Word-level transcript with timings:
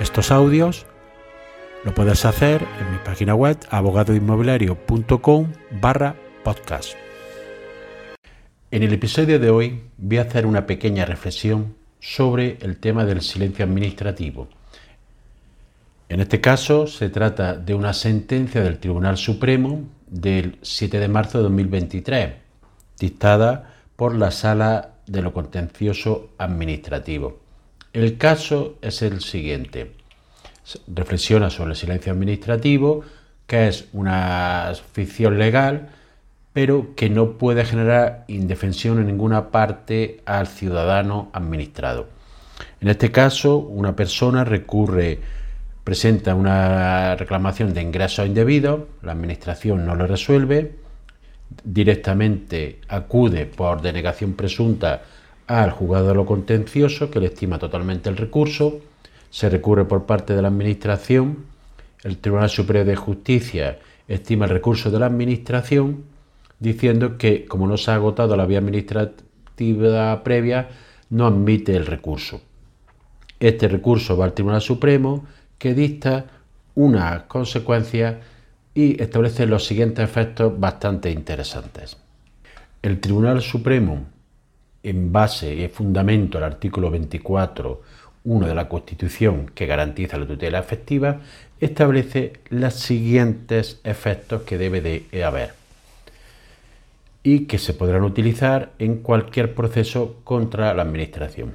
estos 0.00 0.30
audios, 0.30 0.86
lo 1.84 1.94
puedes 1.94 2.24
hacer 2.24 2.62
en 2.80 2.92
mi 2.92 2.98
página 2.98 3.34
web 3.34 3.58
abogadoinmobiliario.com 3.70 5.52
barra 5.80 6.14
podcast. 6.44 6.94
En 8.70 8.82
el 8.82 8.92
episodio 8.92 9.38
de 9.38 9.50
hoy 9.50 9.82
voy 9.96 10.18
a 10.18 10.22
hacer 10.22 10.46
una 10.46 10.66
pequeña 10.66 11.04
reflexión 11.04 11.74
sobre 12.00 12.58
el 12.60 12.76
tema 12.78 13.04
del 13.04 13.22
silencio 13.22 13.64
administrativo. 13.64 14.48
En 16.08 16.20
este 16.20 16.40
caso 16.40 16.86
se 16.86 17.10
trata 17.10 17.54
de 17.54 17.74
una 17.74 17.92
sentencia 17.92 18.62
del 18.62 18.78
Tribunal 18.78 19.16
Supremo 19.16 19.82
del 20.06 20.58
7 20.62 21.00
de 21.00 21.08
marzo 21.08 21.38
de 21.38 21.44
2023, 21.44 22.30
dictada 22.98 23.74
por 23.96 24.14
la 24.14 24.30
Sala 24.30 24.94
de 25.06 25.22
lo 25.22 25.32
Contencioso 25.32 26.30
Administrativo. 26.38 27.47
El 27.98 28.16
caso 28.16 28.78
es 28.80 29.02
el 29.02 29.22
siguiente. 29.22 29.90
Reflexiona 30.86 31.50
sobre 31.50 31.70
el 31.70 31.76
silencio 31.76 32.12
administrativo, 32.12 33.02
que 33.44 33.66
es 33.66 33.88
una 33.92 34.70
ficción 34.92 35.36
legal, 35.36 35.88
pero 36.52 36.94
que 36.94 37.10
no 37.10 37.32
puede 37.38 37.64
generar 37.64 38.24
indefensión 38.28 39.00
en 39.00 39.08
ninguna 39.08 39.50
parte 39.50 40.20
al 40.26 40.46
ciudadano 40.46 41.28
administrado. 41.32 42.06
En 42.80 42.86
este 42.86 43.10
caso, 43.10 43.56
una 43.56 43.96
persona 43.96 44.44
recurre, 44.44 45.18
presenta 45.82 46.36
una 46.36 47.16
reclamación 47.16 47.74
de 47.74 47.82
ingresos 47.82 48.28
indebidos, 48.28 48.82
la 49.02 49.10
administración 49.10 49.84
no 49.84 49.96
lo 49.96 50.06
resuelve, 50.06 50.76
directamente 51.64 52.80
acude 52.86 53.46
por 53.46 53.82
denegación 53.82 54.34
presunta 54.34 55.02
al 55.48 55.72
juzgado 55.72 56.08
de 56.08 56.14
lo 56.14 56.26
contencioso 56.26 57.10
que 57.10 57.18
le 57.18 57.26
estima 57.26 57.58
totalmente 57.58 58.08
el 58.08 58.16
recurso, 58.16 58.80
se 59.30 59.48
recurre 59.48 59.86
por 59.86 60.06
parte 60.06 60.36
de 60.36 60.42
la 60.42 60.48
Administración, 60.48 61.38
el 62.04 62.18
Tribunal 62.18 62.48
Superior 62.48 62.86
de 62.86 62.96
Justicia 62.96 63.78
estima 64.06 64.44
el 64.44 64.52
recurso 64.52 64.90
de 64.90 65.00
la 65.00 65.06
Administración 65.06 66.04
diciendo 66.60 67.18
que 67.18 67.46
como 67.46 67.66
no 67.66 67.76
se 67.76 67.90
ha 67.90 67.94
agotado 67.94 68.36
la 68.36 68.46
vía 68.46 68.58
administrativa 68.58 70.22
previa, 70.22 70.68
no 71.10 71.26
admite 71.26 71.74
el 71.74 71.86
recurso. 71.86 72.40
Este 73.40 73.68
recurso 73.68 74.16
va 74.16 74.26
al 74.26 74.34
Tribunal 74.34 74.60
Supremo 74.60 75.24
que 75.58 75.74
dicta 75.74 76.26
unas 76.74 77.22
consecuencias 77.22 78.16
y 78.74 79.00
establece 79.02 79.46
los 79.46 79.64
siguientes 79.66 80.04
efectos 80.04 80.58
bastante 80.58 81.10
interesantes. 81.10 81.96
El 82.82 83.00
Tribunal 83.00 83.40
Supremo, 83.42 84.06
en 84.88 85.12
base 85.12 85.54
y 85.54 85.68
fundamento 85.68 86.38
al 86.38 86.44
artículo 86.44 86.90
24 86.90 87.82
1 88.24 88.46
de 88.46 88.54
la 88.54 88.68
Constitución 88.68 89.50
que 89.54 89.66
garantiza 89.66 90.18
la 90.18 90.26
tutela 90.26 90.58
efectiva, 90.58 91.20
establece 91.60 92.34
los 92.50 92.74
siguientes 92.74 93.80
efectos 93.84 94.42
que 94.42 94.58
debe 94.58 94.80
de 94.80 95.24
haber 95.24 95.52
y 97.22 97.46
que 97.46 97.58
se 97.58 97.74
podrán 97.74 98.04
utilizar 98.04 98.72
en 98.78 98.98
cualquier 98.98 99.54
proceso 99.54 100.16
contra 100.24 100.72
la 100.72 100.82
Administración. 100.82 101.52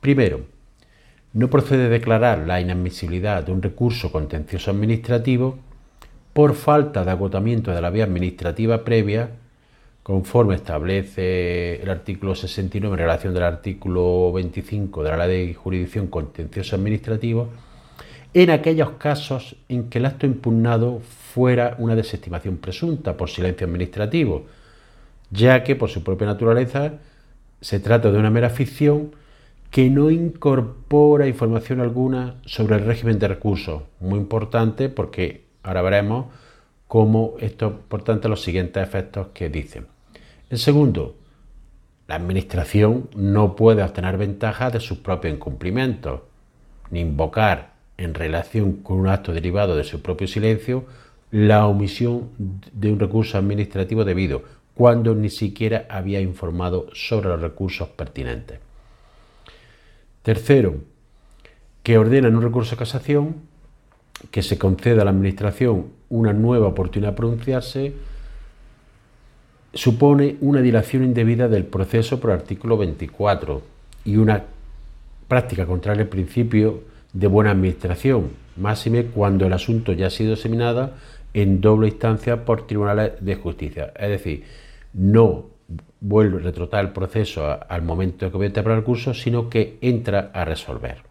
Primero, 0.00 0.40
no 1.32 1.48
procede 1.48 1.88
declarar 1.88 2.38
la 2.46 2.60
inadmisibilidad 2.60 3.42
de 3.44 3.52
un 3.52 3.62
recurso 3.62 4.12
contencioso 4.12 4.70
administrativo 4.70 5.58
por 6.32 6.54
falta 6.54 7.04
de 7.04 7.10
agotamiento 7.10 7.70
de 7.72 7.80
la 7.80 7.90
vía 7.90 8.04
administrativa 8.04 8.84
previa 8.84 9.30
conforme 10.06 10.54
establece 10.54 11.82
el 11.82 11.90
artículo 11.90 12.36
69 12.36 12.94
en 12.94 12.98
relación 13.00 13.34
del 13.34 13.42
artículo 13.42 14.30
25 14.30 15.02
de 15.02 15.10
la 15.10 15.26
Ley 15.26 15.48
de 15.48 15.54
Jurisdicción 15.54 16.06
Contencioso 16.06 16.76
Administrativo, 16.76 17.48
en 18.32 18.50
aquellos 18.50 18.90
casos 18.98 19.56
en 19.68 19.90
que 19.90 19.98
el 19.98 20.06
acto 20.06 20.24
impugnado 20.24 21.00
fuera 21.00 21.74
una 21.78 21.96
desestimación 21.96 22.58
presunta 22.58 23.16
por 23.16 23.30
silencio 23.30 23.66
administrativo, 23.66 24.46
ya 25.32 25.64
que 25.64 25.74
por 25.74 25.90
su 25.90 26.04
propia 26.04 26.28
naturaleza 26.28 27.00
se 27.60 27.80
trata 27.80 28.12
de 28.12 28.18
una 28.20 28.30
mera 28.30 28.50
ficción 28.50 29.10
que 29.72 29.90
no 29.90 30.12
incorpora 30.12 31.26
información 31.26 31.80
alguna 31.80 32.36
sobre 32.44 32.76
el 32.76 32.84
régimen 32.84 33.18
de 33.18 33.26
recursos. 33.26 33.82
Muy 33.98 34.20
importante 34.20 34.88
porque 34.88 35.46
ahora 35.64 35.82
veremos 35.82 36.26
cómo 36.86 37.34
esto, 37.40 37.80
por 37.88 38.04
tanto, 38.04 38.28
los 38.28 38.44
siguientes 38.44 38.80
efectos 38.80 39.30
que 39.34 39.48
dicen. 39.48 39.95
En 40.48 40.58
segundo, 40.58 41.16
la 42.06 42.14
Administración 42.14 43.08
no 43.16 43.56
puede 43.56 43.82
obtener 43.82 44.16
ventaja 44.16 44.70
de 44.70 44.78
sus 44.78 44.98
propios 44.98 45.34
incumplimientos, 45.34 46.20
ni 46.90 47.00
invocar 47.00 47.74
en 47.96 48.14
relación 48.14 48.74
con 48.74 48.98
un 48.98 49.08
acto 49.08 49.32
derivado 49.32 49.76
de 49.76 49.82
su 49.82 50.02
propio 50.02 50.28
silencio 50.28 50.84
la 51.32 51.66
omisión 51.66 52.30
de 52.38 52.92
un 52.92 53.00
recurso 53.00 53.38
administrativo 53.38 54.04
debido, 54.04 54.44
cuando 54.74 55.14
ni 55.16 55.30
siquiera 55.30 55.86
había 55.88 56.20
informado 56.20 56.86
sobre 56.92 57.28
los 57.28 57.40
recursos 57.40 57.88
pertinentes. 57.88 58.60
Tercero, 60.22 60.76
que 61.82 61.98
ordena 61.98 62.28
en 62.28 62.36
un 62.36 62.42
recurso 62.42 62.72
de 62.72 62.78
casación 62.78 63.36
que 64.30 64.42
se 64.42 64.58
conceda 64.58 65.02
a 65.02 65.04
la 65.04 65.10
Administración 65.10 65.86
una 66.08 66.32
nueva 66.32 66.68
oportunidad 66.68 67.12
de 67.12 67.16
pronunciarse 67.16 67.94
supone 69.76 70.36
una 70.40 70.62
dilación 70.62 71.04
indebida 71.04 71.48
del 71.48 71.64
proceso 71.64 72.18
por 72.18 72.30
artículo 72.30 72.78
24 72.78 73.62
y 74.04 74.16
una 74.16 74.44
práctica 75.28 75.66
contraria 75.66 76.02
al 76.02 76.08
principio 76.08 76.82
de 77.12 77.26
buena 77.26 77.50
administración, 77.50 78.30
máxime 78.56 79.06
cuando 79.06 79.46
el 79.46 79.52
asunto 79.52 79.92
ya 79.92 80.06
ha 80.06 80.10
sido 80.10 80.32
examinado 80.32 80.92
en 81.34 81.60
doble 81.60 81.88
instancia 81.88 82.44
por 82.44 82.66
tribunales 82.66 83.12
de 83.20 83.34
justicia. 83.36 83.92
Es 83.98 84.08
decir, 84.08 84.44
no 84.94 85.46
vuelve 86.00 86.38
a 86.38 86.44
retrotar 86.44 86.84
el 86.84 86.92
proceso 86.92 87.58
al 87.68 87.82
momento 87.82 88.24
de 88.24 88.30
que 88.30 88.32
comienza 88.32 88.60
el 88.60 88.66
recurso, 88.66 89.12
sino 89.12 89.50
que 89.50 89.76
entra 89.82 90.30
a 90.32 90.44
resolver. 90.46 91.02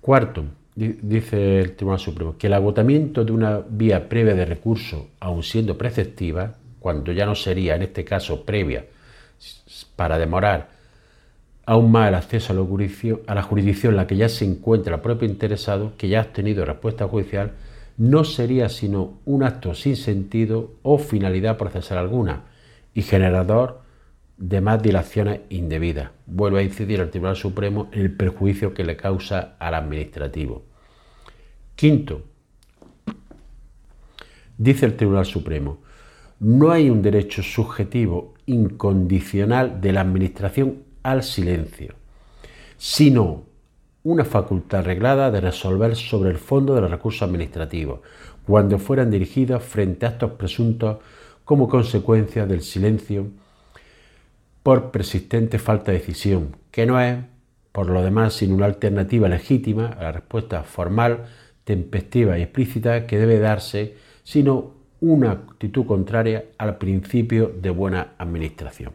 Cuarto, 0.00 0.44
dice 0.76 1.60
el 1.60 1.74
Tribunal 1.74 1.98
Supremo, 1.98 2.36
que 2.38 2.46
el 2.48 2.52
agotamiento 2.52 3.24
de 3.24 3.32
una 3.32 3.62
vía 3.68 4.08
previa 4.08 4.34
de 4.34 4.44
recurso, 4.44 5.08
aun 5.20 5.42
siendo 5.42 5.78
preceptiva, 5.78 6.54
cuando 6.78 7.12
ya 7.12 7.24
no 7.24 7.34
sería 7.34 7.74
en 7.74 7.82
este 7.82 8.04
caso 8.04 8.44
previa, 8.44 8.84
para 9.96 10.18
demorar 10.18 10.68
aún 11.64 11.90
más 11.90 12.08
el 12.08 12.14
acceso 12.14 12.52
a 12.52 12.56
la, 12.56 12.62
jurisdicción, 12.62 13.20
la 13.26 13.42
jurisdicción 13.42 13.94
en 13.94 13.96
la 13.96 14.06
que 14.06 14.16
ya 14.16 14.28
se 14.28 14.44
encuentra 14.44 14.96
el 14.96 15.00
propio 15.00 15.28
interesado, 15.28 15.94
que 15.96 16.08
ya 16.08 16.20
ha 16.20 16.24
obtenido 16.24 16.64
respuesta 16.64 17.08
judicial, 17.08 17.52
no 17.96 18.24
sería 18.24 18.68
sino 18.68 19.14
un 19.24 19.42
acto 19.42 19.74
sin 19.74 19.96
sentido 19.96 20.74
o 20.82 20.98
finalidad 20.98 21.56
procesal 21.56 21.98
alguna 21.98 22.42
y 22.94 23.02
generador 23.02 23.80
de 24.36 24.60
más 24.60 24.82
dilaciones 24.82 25.40
indebidas. 25.48 26.10
Vuelve 26.26 26.60
a 26.60 26.62
incidir 26.62 27.00
el 27.00 27.10
Tribunal 27.10 27.36
Supremo 27.36 27.88
en 27.92 28.00
el 28.02 28.14
perjuicio 28.14 28.74
que 28.74 28.84
le 28.84 28.96
causa 28.96 29.56
al 29.58 29.74
administrativo. 29.74 30.64
Quinto, 31.74 32.22
dice 34.58 34.86
el 34.86 34.96
Tribunal 34.96 35.26
Supremo, 35.26 35.78
no 36.40 36.70
hay 36.70 36.90
un 36.90 37.00
derecho 37.00 37.42
subjetivo 37.42 38.34
incondicional 38.46 39.80
de 39.80 39.92
la 39.92 40.02
Administración 40.02 40.82
al 41.02 41.22
silencio, 41.22 41.94
sino 42.76 43.44
una 44.02 44.24
facultad 44.24 44.80
arreglada 44.80 45.30
de 45.30 45.40
resolver 45.40 45.96
sobre 45.96 46.30
el 46.30 46.38
fondo 46.38 46.74
de 46.74 46.82
los 46.82 46.90
recursos 46.90 47.22
administrativos, 47.22 48.00
cuando 48.46 48.78
fueran 48.78 49.10
dirigidos 49.10 49.64
frente 49.64 50.06
a 50.06 50.10
actos 50.10 50.32
presuntos 50.32 50.98
como 51.44 51.68
consecuencia 51.68 52.46
del 52.46 52.60
silencio 52.62 53.28
por 54.66 54.90
persistente 54.90 55.60
falta 55.60 55.92
de 55.92 55.98
decisión, 55.98 56.56
que 56.72 56.86
no 56.86 57.00
es, 57.00 57.18
por 57.70 57.88
lo 57.88 58.02
demás, 58.02 58.34
sino 58.34 58.56
una 58.56 58.66
alternativa 58.66 59.28
legítima 59.28 59.86
a 59.86 60.02
la 60.02 60.10
respuesta 60.10 60.64
formal, 60.64 61.26
tempestiva 61.62 62.36
y 62.36 62.42
explícita 62.42 63.06
que 63.06 63.16
debe 63.16 63.38
darse, 63.38 63.94
sino 64.24 64.72
una 65.00 65.30
actitud 65.30 65.86
contraria 65.86 66.46
al 66.58 66.78
principio 66.78 67.54
de 67.62 67.70
buena 67.70 68.14
administración. 68.18 68.94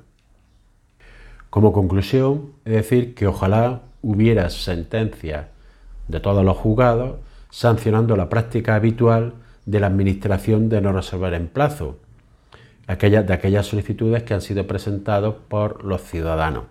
Como 1.49 1.71
conclusión, 1.71 2.51
es 2.65 2.73
decir 2.73 3.15
que 3.15 3.27
ojalá 3.27 3.83
hubiera 4.01 4.49
sentencias 4.49 5.45
de 6.09 6.19
todos 6.19 6.43
los 6.43 6.57
juzgados 6.57 7.15
sancionando 7.49 8.17
la 8.17 8.27
práctica 8.27 8.75
habitual 8.75 9.35
de 9.65 9.79
la 9.79 9.87
administración 9.87 10.67
de 10.67 10.81
no 10.81 10.91
resolver 10.91 11.33
en 11.33 11.47
plazo, 11.47 11.97
de 12.87 13.33
aquellas 13.33 13.65
solicitudes 13.65 14.23
que 14.23 14.33
han 14.33 14.41
sido 14.41 14.67
presentadas 14.67 15.33
por 15.47 15.83
los 15.83 16.01
ciudadanos. 16.01 16.65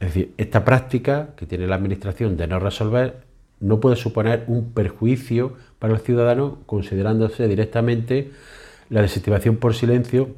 Es 0.00 0.08
decir, 0.08 0.34
esta 0.36 0.64
práctica 0.64 1.30
que 1.36 1.46
tiene 1.46 1.66
la 1.66 1.74
Administración 1.74 2.36
de 2.36 2.46
no 2.46 2.60
resolver 2.60 3.22
no 3.60 3.80
puede 3.80 3.96
suponer 3.96 4.44
un 4.46 4.72
perjuicio 4.72 5.54
para 5.78 5.94
el 5.94 6.00
ciudadano 6.00 6.58
considerándose 6.66 7.48
directamente 7.48 8.30
la 8.90 9.02
desactivación 9.02 9.56
por 9.56 9.74
silencio 9.74 10.36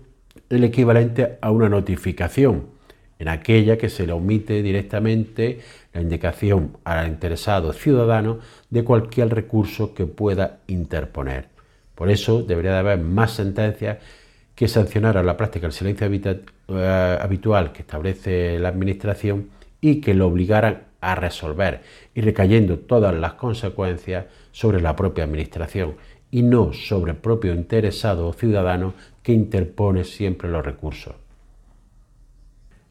el 0.49 0.65
equivalente 0.65 1.39
a 1.41 1.51
una 1.51 1.69
notificación, 1.69 2.67
en 3.19 3.29
aquella 3.29 3.77
que 3.77 3.89
se 3.89 4.07
le 4.07 4.13
omite 4.13 4.63
directamente 4.63 5.61
la 5.93 6.01
indicación 6.01 6.77
al 6.85 7.07
interesado 7.09 7.73
ciudadano 7.73 8.39
de 8.71 8.83
cualquier 8.83 9.29
recurso 9.29 9.95
que 9.95 10.07
pueda 10.07 10.61
interponer. 10.67 11.49
Por 11.95 12.11
eso 12.11 12.43
debería 12.43 12.73
de 12.73 12.79
haber 12.79 12.99
más 12.99 13.33
sentencias 13.33 13.99
que 14.61 14.69
sancionaran 14.69 15.25
la 15.25 15.39
práctica 15.39 15.67
del 15.67 15.73
silencio 15.73 16.07
eh, 16.07 17.19
habitual 17.19 17.73
que 17.73 17.81
establece 17.81 18.59
la 18.59 18.69
Administración 18.69 19.49
y 19.81 20.03
que 20.03 20.13
lo 20.13 20.27
obligaran 20.27 20.83
a 21.01 21.15
resolver 21.15 21.81
y 22.15 22.21
recayendo 22.21 22.79
todas 22.79 23.15
las 23.15 23.33
consecuencias 23.33 24.27
sobre 24.53 24.83
la 24.83 24.95
propia 24.95 25.25
Administración 25.25 25.95
y 26.31 26.43
no 26.43 26.75
sobre 26.75 27.13
el 27.13 27.17
propio 27.17 27.55
interesado 27.55 28.29
o 28.29 28.35
ciudadano 28.35 28.93
que 29.23 29.33
interpone 29.33 30.05
siempre 30.05 30.51
los 30.51 30.63
recursos. 30.63 31.15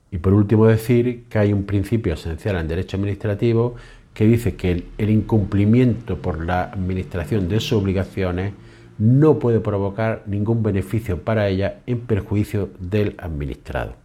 Y 0.10 0.18
por 0.18 0.34
último 0.34 0.66
decir 0.66 1.26
que 1.30 1.38
hay 1.38 1.54
un 1.54 1.66
principio 1.66 2.16
esencial 2.16 2.56
en 2.56 2.68
derecho 2.68 2.98
administrativo 2.98 3.76
que 4.16 4.26
dice 4.26 4.56
que 4.56 4.86
el, 4.98 5.10
incumplimiento 5.12 6.18
por 6.18 6.44
la 6.44 6.64
Administración 6.64 7.48
de 7.48 7.60
sus 7.60 7.74
obligaciones 7.74 8.54
no 9.00 9.40
puede 9.40 9.62
provocar 9.62 10.24
ningún 10.28 10.62
beneficio 10.62 11.22
para 11.24 11.48
ella 11.48 11.80
en 11.88 12.02
perjuicio 12.02 12.70
del 12.80 13.16
administrado. 13.18 13.96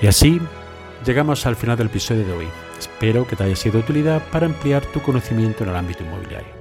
Y 0.00 0.06
así 0.08 0.40
llegamos 1.04 1.46
al 1.46 1.56
final 1.56 1.76
del 1.76 1.86
episodio 1.86 2.26
de 2.26 2.32
hoy. 2.32 2.46
Espero 2.78 3.26
que 3.26 3.36
te 3.36 3.44
haya 3.44 3.56
sido 3.56 3.74
de 3.74 3.84
utilidad 3.84 4.22
para 4.32 4.46
ampliar 4.46 4.84
tu 4.86 5.00
conocimiento 5.00 5.62
en 5.62 5.70
el 5.70 5.76
ámbito 5.76 6.02
inmobiliario. 6.02 6.56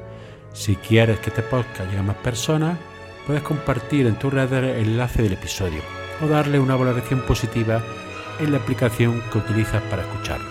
Si 0.53 0.75
quieres 0.75 1.19
que 1.19 1.29
este 1.29 1.41
podcast 1.41 1.89
llegue 1.89 1.99
a 1.99 2.03
más 2.03 2.15
personas, 2.17 2.77
puedes 3.25 3.43
compartir 3.43 4.07
en 4.07 4.15
tu 4.15 4.29
red 4.29 4.51
el 4.53 4.87
enlace 4.87 5.23
del 5.23 5.33
episodio 5.33 5.81
o 6.21 6.27
darle 6.27 6.59
una 6.59 6.75
valoración 6.75 7.21
positiva 7.21 7.81
en 8.39 8.51
la 8.51 8.59
aplicación 8.59 9.21
que 9.31 9.37
utilizas 9.37 9.81
para 9.83 10.03
escucharlo. 10.03 10.49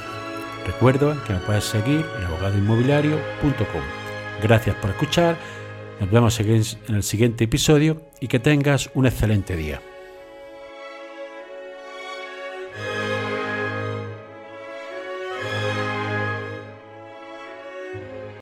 Recuerda 0.66 1.16
que 1.26 1.34
me 1.34 1.38
puedes 1.40 1.64
seguir 1.64 2.04
en 2.18 2.24
abogadoinmobiliario.com. 2.24 4.03
Gracias 4.42 4.76
por 4.76 4.90
escuchar, 4.90 5.36
nos 6.00 6.10
vemos 6.10 6.38
en 6.40 6.94
el 6.94 7.02
siguiente 7.02 7.44
episodio 7.44 8.02
y 8.20 8.28
que 8.28 8.38
tengas 8.38 8.90
un 8.94 9.06
excelente 9.06 9.56
día. 9.56 9.80